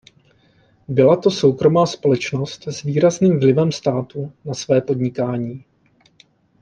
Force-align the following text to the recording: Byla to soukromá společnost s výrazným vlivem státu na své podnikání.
Byla 0.87 1.15
to 1.15 1.31
soukromá 1.31 1.85
společnost 1.85 2.67
s 2.67 2.83
výrazným 2.83 3.39
vlivem 3.39 3.71
státu 3.71 4.33
na 4.45 4.53
své 4.53 4.81
podnikání. 4.81 5.65